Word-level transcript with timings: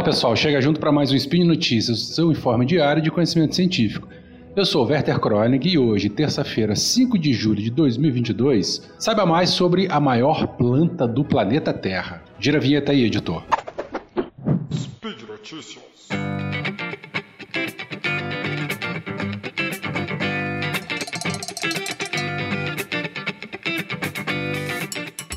Fala 0.00 0.12
pessoal, 0.12 0.34
chega 0.34 0.62
junto 0.62 0.80
para 0.80 0.90
mais 0.90 1.12
um 1.12 1.14
Spin 1.14 1.44
Notícias, 1.44 2.14
seu 2.14 2.32
informe 2.32 2.64
diário 2.64 3.02
de 3.02 3.10
conhecimento 3.10 3.54
científico. 3.54 4.08
Eu 4.56 4.64
sou 4.64 4.86
Werther 4.86 5.20
Kroenig 5.20 5.68
e 5.68 5.76
hoje, 5.76 6.08
terça-feira, 6.08 6.74
5 6.74 7.18
de 7.18 7.34
julho 7.34 7.62
de 7.62 7.68
2022, 7.68 8.90
saiba 8.98 9.26
mais 9.26 9.50
sobre 9.50 9.88
a 9.90 10.00
maior 10.00 10.46
planta 10.56 11.06
do 11.06 11.22
planeta 11.22 11.74
Terra. 11.74 12.22
Gira 12.38 12.56
a 12.56 12.60
vinheta 12.62 12.92
aí, 12.92 13.04
editor. 13.04 13.44
Speed 14.72 15.20
Notícias. 15.28 16.08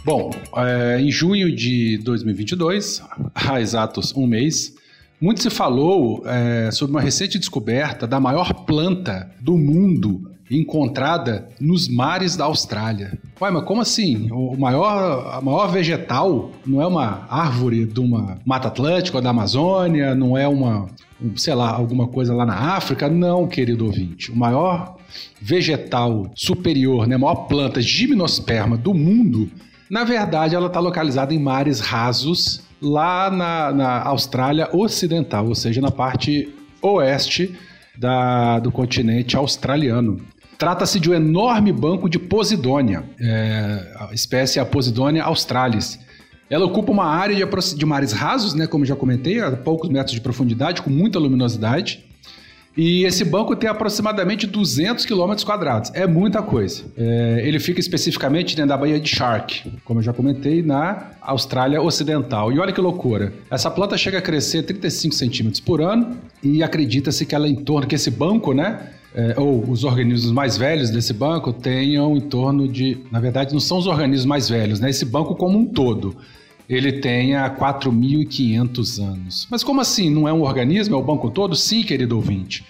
Bom, 0.06 0.32
é, 0.58 1.00
em 1.00 1.10
junho 1.10 1.56
de 1.56 1.98
2022, 2.00 3.02
há 3.34 3.62
exatos 3.62 4.14
um 4.14 4.28
mês, 4.28 4.76
muito 5.20 5.42
se 5.42 5.50
falou 5.50 6.22
é, 6.26 6.70
sobre 6.72 6.92
uma 6.94 7.00
recente 7.00 7.40
descoberta 7.40 8.06
da 8.06 8.20
maior 8.20 8.66
planta 8.66 9.32
do 9.40 9.58
mundo 9.58 10.30
encontrada 10.52 11.48
nos 11.58 11.88
mares 11.88 12.36
da 12.36 12.44
Austrália. 12.44 13.18
Ué, 13.40 13.50
mas 13.50 13.64
como 13.64 13.80
assim? 13.80 14.30
O 14.30 14.58
maior, 14.58 15.36
a 15.36 15.40
maior 15.40 15.68
vegetal 15.68 16.52
não 16.66 16.82
é 16.82 16.86
uma 16.86 17.26
árvore 17.30 17.86
de 17.86 18.02
uma 18.02 18.38
Mata 18.46 18.68
Atlântica 18.68 19.20
ou 19.20 19.24
da 19.24 19.30
Amazônia, 19.30 20.14
não 20.14 20.38
é 20.38 20.46
uma, 20.46 20.90
sei 21.38 21.56
lá, 21.56 21.70
alguma 21.70 22.10
coisa 22.10 22.34
lá 22.34 22.46
na 22.46 22.76
África? 22.76 23.08
Não, 23.08 23.48
querido 23.48 23.86
ouvinte. 23.86 24.34
O 24.34 24.36
maior 24.36 24.98
vegetal 25.42 26.30
superior, 26.36 27.08
né, 27.08 27.16
a 27.16 27.20
maior 27.20 27.48
planta 27.48 27.82
gimnosperma 27.82 28.76
do 28.76 28.94
mundo 28.94 29.50
na 29.94 30.04
verdade, 30.04 30.56
ela 30.56 30.66
está 30.66 30.80
localizada 30.80 31.36
em 31.36 31.40
mares 31.40 31.80
rasos, 31.80 32.64
lá 32.82 33.30
na, 33.30 33.72
na, 33.72 34.02
Austrália 34.02 34.68
Ocidental, 34.76 35.46
ou 35.48 35.54
seja, 35.54 35.80
na 35.80 35.92
parte 35.92 36.52
oeste 36.82 37.56
da, 37.96 38.58
do 38.58 38.72
continente 38.72 39.38
australiano. 39.38 40.20
Trata-se 40.58 41.00
de 41.00 41.12
um 41.12 41.14
enorme 41.14 41.72
banco 41.72 42.10
de 42.10 42.18
Posidônia, 42.18 43.04
é, 43.20 43.94
a 44.10 44.14
espécie 44.16 44.58
é 44.58 44.64
a 44.64 44.66
Posidônia 44.66 45.24
australis. 45.24 46.00
Ela 46.50 46.66
ocupa 46.66 46.92
uma 46.92 47.06
área 47.06 47.36
de, 47.36 47.76
de 47.76 47.86
mares 47.86 48.14
rasos, 48.14 48.56
né, 48.56 48.66
como 48.66 48.84
já 48.84 48.96
comentei, 48.96 49.42
a 49.42 49.52
poucos 49.52 49.92
metros 49.92 50.16
de 50.16 50.22
profundidade, 50.22 50.82
com 50.82 50.90
muita 50.90 51.20
luminosidade. 51.20 52.04
E 52.76 53.06
esse 53.06 53.24
banco 53.24 53.56
tem 53.56 53.70
aproximadamente 53.70 54.48
200 54.48 55.06
quilômetros 55.06 55.44
quadrados. 55.44 55.92
É 55.94 56.08
muita 56.08 56.42
coisa. 56.42 56.84
É, 56.98 57.42
ele 57.46 57.60
fica 57.60 57.80
especificamente 57.80 58.56
dentro 58.56 58.70
da 58.70 58.78
Baía 58.78 59.00
de 59.00 59.08
Shark, 59.10 59.72
como 59.86 60.00
eu 60.00 60.04
já 60.04 60.12
comentei, 60.12 60.64
na 60.64 61.12
Austrália 61.22 61.82
Ocidental. 61.82 62.52
E 62.52 62.60
olha 62.60 62.74
que 62.74 62.82
loucura. 62.82 63.32
Essa 63.50 63.70
planta 63.70 63.96
chega 63.96 64.18
a 64.18 64.22
crescer 64.22 64.64
35 64.64 65.14
centímetros 65.14 65.60
por 65.60 65.82
ano 65.82 66.18
e 66.42 66.64
acredita-se 66.64 67.26
que 67.26 67.36
ela 67.36 67.48
em 67.48 67.56
torno, 67.56 67.88
que 67.88 67.96
esse 67.96 68.10
banco, 68.10 68.54
né? 68.54 68.90
É, 69.16 69.36
ou 69.38 69.70
os 69.70 69.84
organismos 69.84 70.32
mais 70.32 70.58
velhos 70.58 70.90
desse 70.90 71.14
banco 71.14 71.54
tenham 71.54 72.18
em 72.18 72.22
torno 72.22 72.68
de. 72.68 72.98
Na 73.12 73.20
verdade, 73.20 73.54
não 73.54 73.60
são 73.60 73.78
os 73.78 73.86
organismos 73.86 74.26
mais 74.26 74.50
velhos, 74.50 74.80
né? 74.80 74.90
Esse 74.90 75.06
banco 75.06 75.36
como 75.36 75.60
um 75.60 75.66
todo 75.66 76.18
ele 76.74 76.94
tenha 76.94 77.50
4.500 77.50 79.04
anos. 79.04 79.48
Mas 79.50 79.64
como 79.64 79.82
assim? 79.82 80.10
Não 80.10 80.28
é 80.28 80.34
um 80.34 80.42
organismo? 80.42 80.96
É 80.96 80.98
o 80.98 81.04
banco 81.04 81.30
todo? 81.30 81.56
Sim, 81.56 81.84
querido 81.84 82.16
ouvinte. 82.16 82.66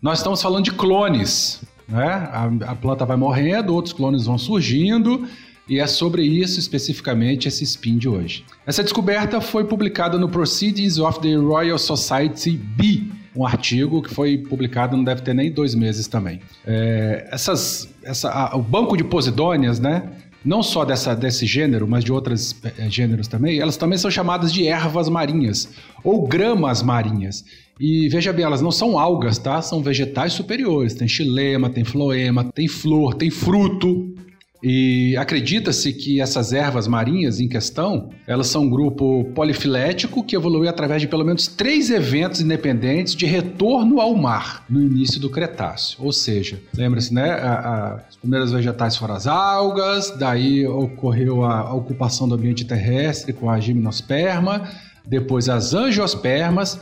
Nós 0.00 0.18
estamos 0.18 0.40
falando 0.40 0.64
de 0.64 0.72
clones. 0.72 1.60
Né? 1.88 2.06
A, 2.06 2.50
a 2.68 2.74
planta 2.74 3.04
vai 3.04 3.16
morrendo, 3.16 3.74
outros 3.74 3.92
clones 3.92 4.24
vão 4.24 4.38
surgindo. 4.38 5.26
E 5.68 5.78
é 5.78 5.86
sobre 5.86 6.24
isso 6.24 6.58
especificamente 6.58 7.46
esse 7.46 7.62
spin 7.62 7.96
de 7.96 8.08
hoje. 8.08 8.44
Essa 8.66 8.82
descoberta 8.82 9.40
foi 9.40 9.64
publicada 9.64 10.18
no 10.18 10.28
Proceedings 10.28 10.98
of 10.98 11.20
the 11.20 11.34
Royal 11.36 11.78
Society 11.78 12.50
B, 12.50 13.04
um 13.36 13.46
artigo 13.46 14.02
que 14.02 14.12
foi 14.12 14.36
publicado 14.36 14.96
não 14.96 15.04
deve 15.04 15.22
ter 15.22 15.32
nem 15.32 15.50
dois 15.50 15.74
meses 15.74 16.08
também. 16.08 16.40
É, 16.66 17.28
essas, 17.30 17.88
essa, 18.02 18.30
a, 18.30 18.56
o 18.56 18.62
banco 18.62 18.96
de 18.96 19.04
posidônias, 19.04 19.78
né? 19.78 20.10
Não 20.44 20.62
só 20.62 20.84
dessa, 20.84 21.14
desse 21.14 21.46
gênero, 21.46 21.86
mas 21.86 22.04
de 22.04 22.12
outros 22.12 22.56
é, 22.78 22.88
gêneros 22.88 23.28
também, 23.28 23.58
elas 23.58 23.76
também 23.76 23.98
são 23.98 24.10
chamadas 24.10 24.52
de 24.52 24.66
ervas 24.66 25.08
marinhas 25.08 25.68
ou 26.02 26.26
gramas 26.26 26.82
marinhas. 26.82 27.44
E 27.78 28.08
veja 28.10 28.32
bem, 28.32 28.44
elas 28.44 28.60
não 28.60 28.70
são 28.70 28.98
algas, 28.98 29.38
tá? 29.38 29.62
São 29.62 29.82
vegetais 29.82 30.34
superiores. 30.34 30.94
Tem 30.94 31.08
xilema, 31.08 31.70
tem 31.70 31.82
floema, 31.82 32.44
tem 32.44 32.68
flor, 32.68 33.14
tem 33.14 33.30
fruto. 33.30 34.14
E 34.62 35.16
acredita-se 35.16 35.92
que 35.92 36.20
essas 36.20 36.52
ervas 36.52 36.86
marinhas 36.86 37.40
em 37.40 37.48
questão, 37.48 38.10
elas 38.26 38.48
são 38.48 38.64
um 38.64 38.70
grupo 38.70 39.24
polifilético 39.34 40.22
que 40.22 40.36
evoluiu 40.36 40.68
através 40.68 41.00
de 41.00 41.08
pelo 41.08 41.24
menos 41.24 41.46
três 41.46 41.90
eventos 41.90 42.42
independentes 42.42 43.14
de 43.14 43.24
retorno 43.24 44.00
ao 44.00 44.14
mar 44.14 44.64
no 44.68 44.82
início 44.82 45.18
do 45.18 45.30
Cretáceo. 45.30 45.98
Ou 46.00 46.12
seja, 46.12 46.60
lembra-se, 46.74 47.12
né? 47.14 47.30
A, 47.30 47.52
a, 47.52 47.94
as 48.06 48.16
primeiras 48.16 48.52
vegetais 48.52 48.96
foram 48.96 49.14
as 49.14 49.26
algas, 49.26 50.10
daí 50.18 50.66
ocorreu 50.66 51.42
a, 51.42 51.60
a 51.60 51.74
ocupação 51.74 52.28
do 52.28 52.34
ambiente 52.34 52.64
terrestre 52.66 53.32
com 53.32 53.48
a 53.48 53.58
gimnosperma, 53.58 54.68
depois 55.06 55.48
as 55.48 55.72
angiospermas, 55.72 56.78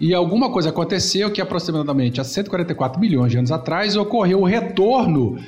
e 0.00 0.14
alguma 0.14 0.50
coisa 0.50 0.70
aconteceu 0.70 1.30
que 1.30 1.40
aproximadamente 1.40 2.20
há 2.20 2.24
144 2.24 2.98
milhões 2.98 3.30
de 3.30 3.38
anos 3.38 3.52
atrás 3.52 3.96
ocorreu 3.96 4.40
o 4.40 4.44
retorno 4.44 5.38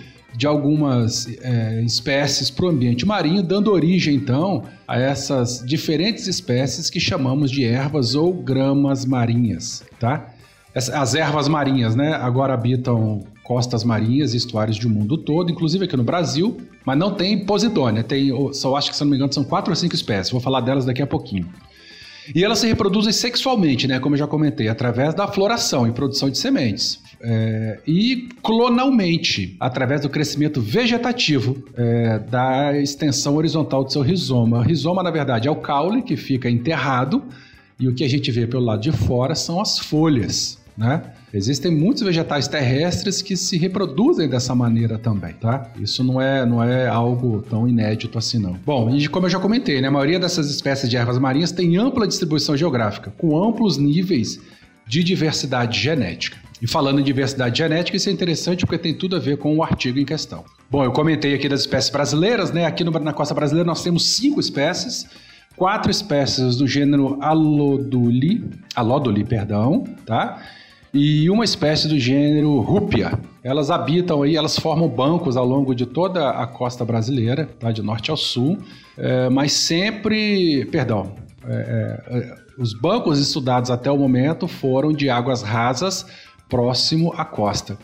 de 0.43 0.47
algumas 0.49 1.29
é, 1.41 1.81
espécies 1.83 2.51
para 2.51 2.67
o 2.67 2.69
ambiente 2.69 3.07
marinho, 3.07 3.45
dando 3.45 3.71
origem 3.71 4.17
então 4.17 4.65
a 4.89 4.99
essas 4.99 5.65
diferentes 5.65 6.27
espécies 6.27 6.91
que 6.91 6.99
chamamos 6.99 7.49
de 7.49 7.65
ervas 7.65 8.17
ou 8.17 8.33
gramas 8.35 9.05
marinhas, 9.05 9.85
tá? 10.01 10.35
As 10.75 11.15
ervas 11.15 11.47
marinhas, 11.47 11.95
né, 11.95 12.15
agora 12.15 12.55
habitam 12.55 13.23
costas 13.45 13.85
marinhas 13.85 14.35
e 14.35 14.37
estuários 14.37 14.81
do 14.81 14.91
mundo 14.91 15.17
todo, 15.17 15.49
inclusive 15.49 15.85
aqui 15.85 15.97
no 15.97 16.03
Brasil, 16.03 16.61
mas 16.85 16.99
não 16.99 17.15
tem 17.15 17.47
Posidônia, 17.47 18.03
tem, 18.03 18.33
só 18.53 18.75
acho 18.75 18.91
que 18.91 18.97
se 18.97 19.05
não 19.05 19.11
me 19.11 19.17
engano 19.17 19.33
são 19.33 19.45
quatro 19.45 19.71
ou 19.71 19.77
cinco 19.77 19.95
espécies, 19.95 20.33
vou 20.33 20.41
falar 20.41 20.63
delas 20.63 20.85
daqui 20.85 21.03
a 21.03 21.07
pouquinho. 21.07 21.49
E 22.35 22.43
elas 22.43 22.59
se 22.59 22.67
reproduzem 22.67 23.13
sexualmente, 23.13 23.87
né, 23.87 24.01
como 24.01 24.17
eu 24.17 24.19
já 24.19 24.27
comentei, 24.27 24.67
através 24.67 25.15
da 25.15 25.29
floração 25.29 25.87
e 25.87 25.93
produção 25.93 26.29
de 26.29 26.37
sementes 26.37 27.01
é, 27.23 27.79
e 27.87 28.29
clonalmente, 28.43 29.57
através 29.61 30.01
do 30.01 30.09
crescimento 30.09 30.61
vegetativo 30.61 31.63
é, 31.77 32.19
da 32.19 32.79
extensão 32.79 33.37
horizontal 33.37 33.85
do 33.85 33.93
seu 33.93 34.03
rizoma. 34.03 34.59
O 34.59 34.63
rizoma, 34.63 35.03
na 35.03 35.11
verdade, 35.11 35.47
é 35.47 35.51
o 35.51 35.57
caule 35.57 36.03
que 36.03 36.17
fica 36.17 36.51
enterrado 36.51 37.23
e 37.79 37.89
o 37.89 37.95
que 37.95 38.05
a 38.05 38.09
gente 38.09 38.31
vê 38.31 38.47
pelo 38.47 38.65
lado 38.65 38.83
de 38.83 38.93
fora 38.93 39.35
são 39.35 39.61
as 39.61 39.79
folhas, 39.79 40.59
né? 40.77 41.03
Existem 41.35 41.73
muitos 41.75 42.03
vegetais 42.03 42.47
terrestres 42.47 43.23
que 43.23 43.37
se 43.39 43.57
reproduzem 43.57 44.29
dessa 44.29 44.55
maneira 44.55 44.99
também, 44.99 45.33
tá? 45.33 45.71
Isso 45.81 46.05
não 46.05 46.21
é, 46.21 46.45
não 46.45 46.63
é 46.63 46.87
algo 46.87 47.41
tão 47.49 47.67
inédito 47.67 48.19
assim, 48.19 48.39
não. 48.39 48.53
Bom, 48.67 48.95
e 48.95 49.09
como 49.09 49.27
eu 49.27 49.31
já 49.31 49.39
comentei, 49.39 49.81
né, 49.81 49.89
a 49.89 49.91
maioria 49.91 50.21
dessas 50.21 50.51
espécies 50.51 50.91
de 50.91 50.97
ervas 50.97 51.19
marinhas 51.19 51.51
tem 51.51 51.79
ampla 51.79 52.07
distribuição 52.07 52.55
geográfica, 52.55 53.11
com 53.17 53.43
amplos 53.43 53.79
níveis 53.79 54.39
de 54.87 55.03
diversidade 55.03 55.81
genética. 55.81 56.37
E 56.63 56.67
falando 56.69 57.01
em 57.01 57.03
diversidade 57.03 57.59
genética, 57.59 57.97
isso 57.97 58.09
é 58.09 58.13
interessante 58.13 58.65
porque 58.65 58.79
tem 58.79 58.95
tudo 58.95 59.17
a 59.17 59.19
ver 59.19 59.37
com 59.37 59.57
o 59.57 59.65
artigo 59.65 59.99
em 59.99 60.05
questão. 60.05 60.45
Bom, 60.71 60.85
eu 60.85 60.93
comentei 60.93 61.35
aqui 61.35 61.49
das 61.49 61.63
espécies 61.63 61.91
brasileiras, 61.91 62.53
né? 62.53 62.67
Aqui 62.67 62.85
no, 62.85 62.93
na 62.93 63.13
costa 63.13 63.35
brasileira 63.35 63.67
nós 63.67 63.83
temos 63.83 64.15
cinco 64.15 64.39
espécies, 64.39 65.09
quatro 65.57 65.91
espécies 65.91 66.55
do 66.55 66.69
gênero 66.69 67.19
Aloduli, 67.21 68.49
Aloduli, 68.77 69.25
perdão, 69.25 69.83
tá? 70.07 70.41
E 70.95 71.29
uma 71.29 71.45
espécie 71.45 71.89
do 71.89 71.99
gênero 71.99 72.61
Rúpia. 72.61 73.19
Elas 73.43 73.69
habitam 73.69 74.23
aí, 74.23 74.37
elas 74.37 74.57
formam 74.57 74.89
bancos 74.89 75.37
ao 75.37 75.45
longo 75.45 75.75
de 75.75 75.85
toda 75.85 76.31
a 76.31 76.47
costa 76.47 76.85
brasileira, 76.85 77.51
tá? 77.59 77.73
De 77.73 77.83
norte 77.83 78.09
ao 78.09 78.17
sul, 78.17 78.57
é, 78.97 79.29
mas 79.29 79.53
sempre, 79.53 80.65
perdão, 80.67 81.13
é, 81.45 82.05
é, 82.07 82.35
os 82.57 82.73
bancos 82.73 83.19
estudados 83.19 83.69
até 83.69 83.91
o 83.91 83.99
momento 83.99 84.47
foram 84.47 84.93
de 84.93 85.11
águas 85.11 85.43
rasas 85.43 86.07
próximo 86.53 87.15
à 87.17 87.25
costa. 87.25 87.79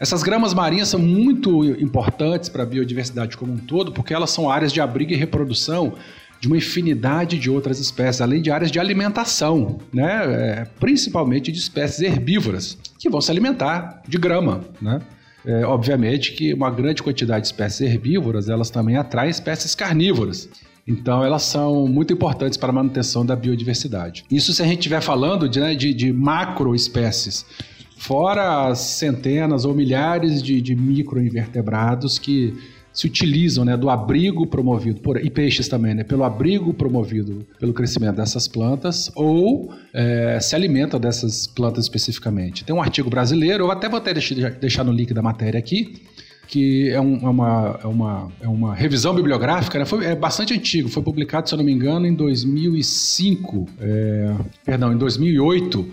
Essas 0.00 0.22
gramas 0.22 0.54
marinhas 0.54 0.88
são 0.88 0.98
muito 0.98 1.62
importantes 1.78 2.48
para 2.48 2.62
a 2.62 2.66
biodiversidade 2.66 3.36
como 3.36 3.52
um 3.52 3.58
todo, 3.58 3.92
porque 3.92 4.14
elas 4.14 4.30
são 4.30 4.50
áreas 4.50 4.72
de 4.72 4.80
abrigo 4.80 5.12
e 5.12 5.14
reprodução 5.14 5.92
de 6.40 6.48
uma 6.48 6.56
infinidade 6.56 7.38
de 7.38 7.50
outras 7.50 7.78
espécies, 7.78 8.22
além 8.22 8.40
de 8.40 8.50
áreas 8.50 8.70
de 8.70 8.80
alimentação, 8.80 9.78
né? 9.92 10.22
É, 10.24 10.66
principalmente 10.80 11.52
de 11.52 11.58
espécies 11.58 12.00
herbívoras, 12.00 12.78
que 12.98 13.10
vão 13.10 13.20
se 13.20 13.30
alimentar 13.30 14.02
de 14.08 14.16
grama. 14.16 14.62
Né? 14.80 15.00
É, 15.44 15.66
obviamente 15.66 16.32
que 16.32 16.54
uma 16.54 16.70
grande 16.70 17.02
quantidade 17.02 17.42
de 17.42 17.48
espécies 17.48 17.82
herbívoras 17.82 18.48
elas 18.48 18.70
também 18.70 18.96
atraem 18.96 19.30
espécies 19.30 19.74
carnívoras. 19.74 20.48
Então, 20.86 21.24
elas 21.24 21.42
são 21.42 21.86
muito 21.86 22.12
importantes 22.12 22.58
para 22.58 22.70
a 22.70 22.72
manutenção 22.72 23.24
da 23.24 23.34
biodiversidade. 23.34 24.24
Isso 24.30 24.52
se 24.52 24.62
a 24.62 24.66
gente 24.66 24.80
estiver 24.80 25.00
falando 25.00 25.48
de, 25.48 25.60
né, 25.60 25.74
de, 25.74 25.94
de 25.94 26.12
macroespécies 26.12 27.46
fora 27.96 28.68
as 28.68 28.78
centenas 28.78 29.64
ou 29.64 29.74
milhares 29.74 30.42
de, 30.42 30.60
de 30.60 30.74
microinvertebrados 30.74 32.18
que 32.18 32.54
se 32.94 33.08
utilizam 33.08 33.64
né, 33.64 33.76
do 33.76 33.90
abrigo 33.90 34.46
promovido 34.46 35.00
por 35.00 35.16
e 35.16 35.28
peixes 35.28 35.66
também, 35.66 35.94
né, 35.94 36.04
pelo 36.04 36.22
abrigo 36.22 36.72
promovido 36.72 37.44
pelo 37.58 37.72
crescimento 37.72 38.14
dessas 38.14 38.46
plantas 38.46 39.10
ou 39.16 39.74
é, 39.92 40.38
se 40.40 40.54
alimentam 40.54 41.00
dessas 41.00 41.48
plantas 41.48 41.86
especificamente. 41.86 42.64
Tem 42.64 42.74
um 42.74 42.80
artigo 42.80 43.10
brasileiro, 43.10 43.64
eu 43.64 43.70
até 43.72 43.88
vou 43.88 43.98
até 43.98 44.14
deixar, 44.14 44.84
no 44.84 44.92
link 44.92 45.12
da 45.12 45.20
matéria 45.20 45.58
aqui, 45.58 46.00
que 46.46 46.90
é, 46.90 47.00
um, 47.00 47.16
é, 47.16 47.28
uma, 47.28 47.80
é, 47.82 47.86
uma, 47.88 48.32
é 48.42 48.48
uma 48.48 48.74
revisão 48.74 49.12
bibliográfica, 49.12 49.76
né? 49.76 49.84
foi, 49.84 50.04
é 50.04 50.14
bastante 50.14 50.54
antigo, 50.54 50.88
foi 50.88 51.02
publicado, 51.02 51.48
se 51.48 51.54
eu 51.54 51.58
não 51.58 51.64
me 51.64 51.72
engano, 51.72 52.06
em 52.06 52.14
2005, 52.14 53.66
é, 53.80 54.34
perdão, 54.64 54.92
em 54.92 54.96
2008, 54.96 55.84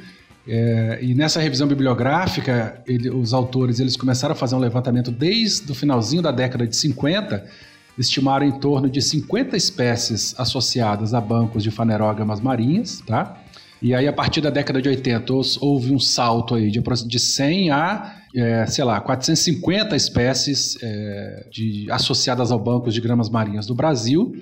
é, 0.48 1.00
e 1.02 1.14
nessa 1.14 1.40
revisão 1.40 1.68
bibliográfica, 1.68 2.82
ele, 2.88 3.10
os 3.10 3.34
autores 3.34 3.80
eles 3.80 3.96
começaram 3.96 4.34
a 4.34 4.36
fazer 4.36 4.56
um 4.56 4.60
levantamento 4.60 5.12
desde 5.12 5.72
o 5.72 5.76
finalzinho 5.76 6.22
da 6.22 6.32
década 6.32 6.66
de 6.66 6.76
50, 6.76 7.46
estimaram 7.98 8.46
em 8.46 8.60
torno 8.60 8.90
de 8.90 9.02
50 9.02 9.56
espécies 9.56 10.34
associadas 10.40 11.14
a 11.14 11.22
bancos 11.22 11.62
de 11.62 11.70
fanerógamas 11.70 12.40
marinhas, 12.40 13.02
tá? 13.06 13.38
E 13.82 13.96
aí, 13.96 14.08
a 14.08 14.14
partir 14.14 14.42
da 14.42 14.52
década 14.52 14.82
de 14.82 14.88
80, 14.90 15.34
houve 15.60 15.92
um 15.92 16.00
salto 16.00 16.54
aí 16.54 16.70
de, 16.70 16.82
de 17.08 17.20
100 17.20 17.72
a, 17.72 18.16
é, 18.36 18.66
sei 18.68 18.84
lá, 18.84 19.02
450 19.02 19.96
espécies 19.96 20.78
é, 20.82 21.48
de, 21.52 21.88
associadas 21.90 22.52
ao 22.52 22.60
bancos 22.60 22.94
de 22.94 23.02
gramas 23.02 23.28
marinhas 23.30 23.66
do 23.66 23.74
Brasil 23.74 24.36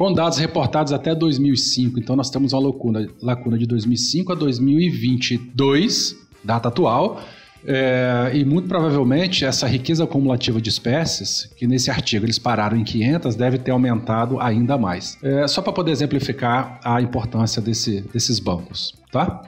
com 0.00 0.14
dados 0.14 0.38
reportados 0.38 0.94
até 0.94 1.14
2005. 1.14 2.00
Então 2.00 2.16
nós 2.16 2.30
temos 2.30 2.54
uma 2.54 2.68
lacuna, 2.68 3.06
lacuna 3.20 3.58
de 3.58 3.66
2005 3.66 4.32
a 4.32 4.34
2022, 4.34 6.16
data 6.42 6.68
atual. 6.68 7.20
É, 7.66 8.30
e 8.32 8.42
muito 8.42 8.66
provavelmente 8.66 9.44
essa 9.44 9.66
riqueza 9.66 10.04
acumulativa 10.04 10.58
de 10.58 10.70
espécies, 10.70 11.44
que 11.54 11.66
nesse 11.66 11.90
artigo 11.90 12.24
eles 12.24 12.38
pararam 12.38 12.78
em 12.78 12.82
500, 12.82 13.36
deve 13.36 13.58
ter 13.58 13.72
aumentado 13.72 14.40
ainda 14.40 14.78
mais. 14.78 15.18
É, 15.22 15.46
só 15.46 15.60
para 15.60 15.74
poder 15.74 15.90
exemplificar 15.90 16.80
a 16.82 17.02
importância 17.02 17.60
desse, 17.60 18.00
desses 18.10 18.38
bancos, 18.38 18.94
tá? 19.12 19.42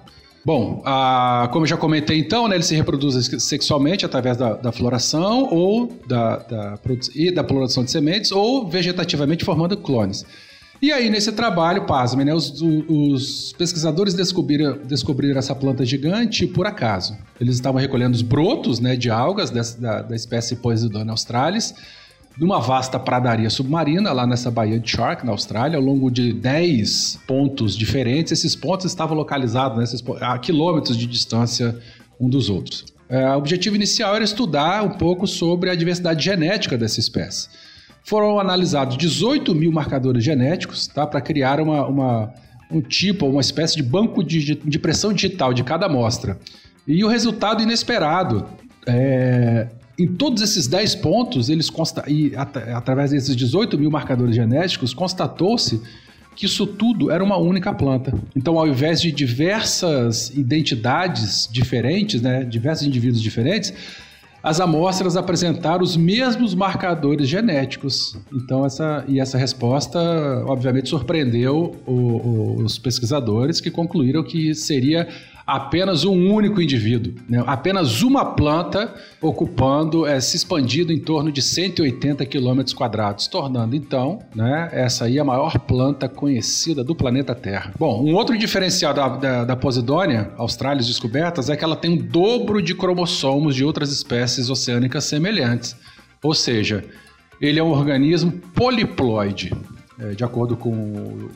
Bom, 0.44 0.82
a, 0.84 1.48
como 1.52 1.64
eu 1.64 1.68
já 1.68 1.76
comentei 1.76 2.18
então, 2.18 2.48
né, 2.48 2.56
eles 2.56 2.66
se 2.66 2.74
reproduzem 2.74 3.38
sexualmente 3.38 4.04
através 4.04 4.36
da, 4.36 4.54
da 4.54 4.72
floração 4.72 5.48
ou 5.52 5.96
da, 6.06 6.38
da, 6.38 6.78
e 7.14 7.30
da 7.30 7.44
produção 7.44 7.84
de 7.84 7.92
sementes 7.92 8.32
ou 8.32 8.68
vegetativamente 8.68 9.44
formando 9.44 9.76
clones. 9.76 10.24
E 10.82 10.90
aí, 10.90 11.08
nesse 11.08 11.30
trabalho, 11.30 11.86
pasmem, 11.86 12.26
né, 12.26 12.34
os, 12.34 12.60
os, 12.60 13.52
pesquisadores 13.52 14.14
descobriram, 14.14 14.76
descobriram 14.84 15.38
essa 15.38 15.54
planta 15.54 15.84
gigante 15.84 16.44
por 16.44 16.66
acaso. 16.66 17.16
Eles 17.40 17.54
estavam 17.54 17.80
recolhendo 17.80 18.16
os 18.16 18.22
brotos 18.22 18.80
né, 18.80 18.96
de 18.96 19.08
algas 19.08 19.48
dessa, 19.48 19.80
da, 19.80 20.02
da 20.02 20.16
espécie 20.16 20.56
Posidona 20.56 21.12
australis, 21.12 21.72
numa 22.38 22.58
vasta 22.60 22.98
pradaria 22.98 23.50
submarina 23.50 24.12
lá 24.12 24.26
nessa 24.26 24.50
baía 24.50 24.78
de 24.78 24.90
Shark, 24.90 25.24
na 25.24 25.32
Austrália, 25.32 25.76
ao 25.76 25.82
longo 25.82 26.10
de 26.10 26.32
10 26.32 27.20
pontos 27.26 27.76
diferentes. 27.76 28.32
Esses 28.32 28.56
pontos 28.56 28.86
estavam 28.86 29.16
localizados 29.16 29.78
nesses, 29.78 30.02
a 30.20 30.38
quilômetros 30.38 30.96
de 30.96 31.06
distância 31.06 31.78
um 32.18 32.28
dos 32.28 32.48
outros. 32.48 32.84
É, 33.08 33.28
o 33.34 33.38
objetivo 33.38 33.76
inicial 33.76 34.14
era 34.14 34.24
estudar 34.24 34.82
um 34.82 34.90
pouco 34.90 35.26
sobre 35.26 35.68
a 35.68 35.74
diversidade 35.74 36.24
genética 36.24 36.78
dessa 36.78 36.98
espécie. 36.98 37.48
Foram 38.04 38.40
analisados 38.40 38.96
18 38.96 39.54
mil 39.54 39.70
marcadores 39.70 40.24
genéticos 40.24 40.86
tá, 40.86 41.06
para 41.06 41.20
criar 41.20 41.60
uma, 41.60 41.86
uma, 41.86 42.34
um 42.70 42.80
tipo, 42.80 43.26
uma 43.26 43.40
espécie 43.40 43.76
de 43.76 43.82
banco 43.82 44.24
de, 44.24 44.54
de 44.54 44.78
pressão 44.78 45.12
digital 45.12 45.52
de 45.52 45.62
cada 45.62 45.86
amostra. 45.86 46.38
E 46.86 47.04
o 47.04 47.08
resultado 47.08 47.62
inesperado 47.62 48.46
é, 48.86 49.68
em 50.02 50.06
todos 50.06 50.42
esses 50.42 50.66
10 50.66 50.96
pontos, 50.96 51.48
eles 51.48 51.70
consta 51.70 52.02
e 52.08 52.34
at 52.34 52.56
através 52.74 53.12
desses 53.12 53.36
18 53.36 53.78
mil 53.78 53.90
marcadores 53.90 54.34
genéticos, 54.34 54.92
constatou-se 54.92 55.80
que 56.34 56.46
isso 56.46 56.66
tudo 56.66 57.10
era 57.10 57.22
uma 57.22 57.36
única 57.36 57.72
planta. 57.72 58.12
Então, 58.34 58.58
ao 58.58 58.66
invés 58.66 59.00
de 59.00 59.12
diversas 59.12 60.30
identidades 60.30 61.48
diferentes, 61.50 62.20
né, 62.20 62.42
diversos 62.42 62.86
indivíduos 62.86 63.22
diferentes, 63.22 63.72
as 64.42 64.58
amostras 64.58 65.16
apresentaram 65.16 65.84
os 65.84 65.96
mesmos 65.96 66.52
marcadores 66.52 67.28
genéticos. 67.28 68.16
Então, 68.32 68.66
essa, 68.66 69.04
e 69.06 69.20
essa 69.20 69.38
resposta, 69.38 70.00
obviamente, 70.46 70.88
surpreendeu 70.88 71.76
o, 71.86 71.92
o, 71.92 72.62
os 72.64 72.76
pesquisadores 72.76 73.60
que 73.60 73.70
concluíram 73.70 74.24
que 74.24 74.52
seria 74.52 75.06
apenas 75.46 76.04
um 76.04 76.32
único 76.32 76.60
indivíduo, 76.60 77.14
né? 77.28 77.42
apenas 77.46 78.02
uma 78.02 78.24
planta 78.24 78.94
ocupando, 79.20 80.06
é, 80.06 80.20
se 80.20 80.36
expandindo 80.36 80.92
em 80.92 80.98
torno 80.98 81.32
de 81.32 81.42
180 81.42 82.24
quilômetros 82.26 82.74
quadrados, 82.74 83.26
tornando 83.26 83.74
então 83.74 84.20
né, 84.34 84.68
essa 84.72 85.06
aí 85.06 85.18
a 85.18 85.24
maior 85.24 85.58
planta 85.58 86.08
conhecida 86.08 86.84
do 86.84 86.94
planeta 86.94 87.34
Terra. 87.34 87.72
Bom, 87.78 88.02
um 88.04 88.14
outro 88.14 88.36
diferencial 88.36 88.94
da, 88.94 89.08
da, 89.08 89.44
da 89.44 89.56
Posidônia, 89.56 90.30
Austrália 90.36 90.82
descobertas, 90.82 91.50
é 91.50 91.56
que 91.56 91.64
ela 91.64 91.76
tem 91.76 91.90
um 91.90 91.96
dobro 91.96 92.62
de 92.62 92.74
cromossomos 92.74 93.54
de 93.54 93.64
outras 93.64 93.90
espécies 93.90 94.50
oceânicas 94.50 95.04
semelhantes. 95.04 95.76
Ou 96.22 96.34
seja, 96.34 96.84
ele 97.40 97.58
é 97.58 97.62
um 97.62 97.70
organismo 97.70 98.32
poliploide. 98.54 99.52
É, 99.98 100.14
de 100.14 100.24
acordo 100.24 100.56
com 100.56 101.28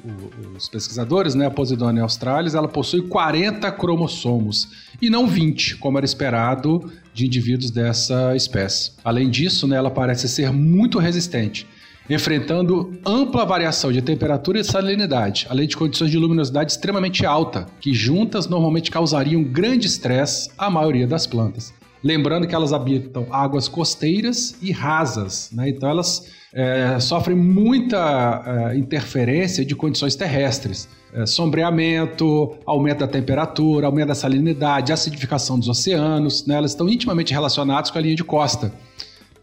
os 0.56 0.68
pesquisadores, 0.68 1.34
né, 1.34 1.46
a 1.46 1.50
Posidonia 1.50 2.02
australis 2.02 2.54
ela 2.54 2.66
possui 2.66 3.02
40 3.02 3.70
cromossomos 3.72 4.68
e 5.00 5.10
não 5.10 5.26
20, 5.26 5.76
como 5.76 5.98
era 5.98 6.06
esperado 6.06 6.90
de 7.12 7.26
indivíduos 7.26 7.70
dessa 7.70 8.34
espécie. 8.34 8.92
Além 9.04 9.28
disso, 9.28 9.66
né, 9.66 9.76
ela 9.76 9.90
parece 9.90 10.26
ser 10.26 10.52
muito 10.52 10.98
resistente, 10.98 11.66
enfrentando 12.08 12.98
ampla 13.04 13.44
variação 13.44 13.92
de 13.92 14.00
temperatura 14.00 14.58
e 14.58 14.64
salinidade, 14.64 15.46
além 15.50 15.68
de 15.68 15.76
condições 15.76 16.10
de 16.10 16.18
luminosidade 16.18 16.72
extremamente 16.72 17.26
alta, 17.26 17.66
que 17.78 17.92
juntas 17.92 18.46
normalmente 18.46 18.90
causariam 18.90 19.44
grande 19.44 19.86
estresse 19.86 20.50
à 20.56 20.70
maioria 20.70 21.06
das 21.06 21.26
plantas. 21.26 21.74
Lembrando 22.06 22.46
que 22.46 22.54
elas 22.54 22.72
habitam 22.72 23.26
águas 23.32 23.66
costeiras 23.66 24.56
e 24.62 24.70
rasas, 24.70 25.50
né? 25.52 25.70
então 25.70 25.90
elas 25.90 26.30
é, 26.54 27.00
sofrem 27.00 27.36
muita 27.36 28.44
é, 28.46 28.78
interferência 28.78 29.64
de 29.64 29.74
condições 29.74 30.14
terrestres. 30.14 30.88
É, 31.12 31.26
sombreamento, 31.26 32.56
aumento 32.64 33.00
da 33.00 33.08
temperatura, 33.08 33.88
aumento 33.88 34.06
da 34.06 34.14
salinidade, 34.14 34.92
acidificação 34.92 35.58
dos 35.58 35.68
oceanos, 35.68 36.46
né? 36.46 36.54
elas 36.54 36.70
estão 36.70 36.88
intimamente 36.88 37.32
relacionadas 37.32 37.90
com 37.90 37.98
a 37.98 38.00
linha 38.00 38.14
de 38.14 38.22
costa. 38.22 38.72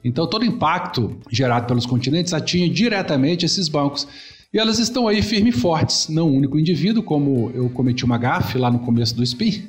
Então, 0.01 0.25
todo 0.25 0.45
impacto 0.45 1.17
gerado 1.29 1.67
pelos 1.67 1.85
continentes 1.85 2.33
atinge 2.33 2.69
diretamente 2.69 3.45
esses 3.45 3.67
bancos. 3.67 4.07
E 4.53 4.59
elas 4.59 4.77
estão 4.77 5.07
aí 5.07 5.23
firmes 5.23 5.55
e 5.55 5.59
fortes, 5.59 6.09
não 6.09 6.29
um 6.29 6.37
único 6.37 6.59
indivíduo, 6.59 7.01
como 7.01 7.49
eu 7.55 7.67
cometi 7.71 8.05
uma 8.05 8.19
gafe 8.19 8.59
lá 8.59 8.69
no 8.69 8.77
começo 8.77 9.15
do 9.15 9.25
SPIN, 9.25 9.63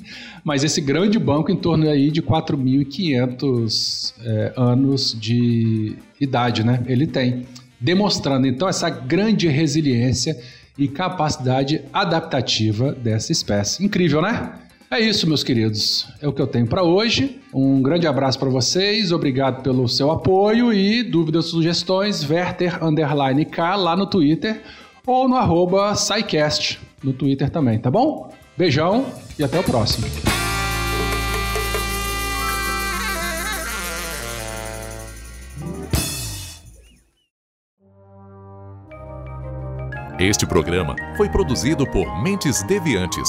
mas 0.45 0.63
esse 0.63 0.79
grande 0.83 1.19
banco 1.19 1.51
em 1.51 1.57
torno 1.57 1.89
aí 1.89 2.11
de 2.11 2.21
4.500 2.21 4.13
é, 4.23 4.53
anos 4.55 5.17
de 5.19 5.97
idade, 6.21 6.63
né? 6.63 6.83
Ele 6.87 7.07
tem, 7.07 7.47
demonstrando 7.81 8.47
então 8.47 8.69
essa 8.69 8.91
grande 8.91 9.49
resiliência 9.49 10.39
e 10.77 10.87
capacidade 10.87 11.81
adaptativa 11.91 12.93
dessa 12.93 13.33
espécie. 13.33 13.83
Incrível, 13.83 14.21
né? 14.21 14.53
É 14.91 15.01
isso, 15.01 15.27
meus 15.27 15.43
queridos. 15.43 16.07
É 16.21 16.29
o 16.29 16.33
que 16.33 16.41
eu 16.41 16.47
tenho 16.47 16.67
para 16.67 16.83
hoje. 16.83 17.41
Um 17.53 17.83
grande 17.83 18.07
abraço 18.07 18.39
para 18.39 18.49
vocês. 18.49 19.13
Obrigado 19.13 19.63
pelo 19.63 19.89
seu 19.89 20.11
apoio 20.11 20.73
e 20.73 21.03
dúvidas, 21.03 21.47
sugestões, 21.47 22.29
Werther 22.29 22.83
underline 22.85 23.45
K 23.45 23.77
lá 23.77 23.97
no 23.97 24.07
Twitter 24.07 24.63
ou 25.07 25.29
no 25.29 25.37
arroba 25.37 25.95
SciCast 25.95 26.81
no 27.03 27.13
Twitter 27.13 27.51
também, 27.51 27.79
tá 27.79 27.91
bom? 27.91 28.33
Beijão 28.57 29.07
e 29.39 29.45
até 29.45 29.59
o 29.59 29.65
próximo. 29.65 30.07
Este 40.19 40.47
programa 40.47 40.95
foi 41.17 41.29
produzido 41.29 41.85
por 41.91 42.23
Mentes 42.23 42.63
Deviantes 42.63 43.29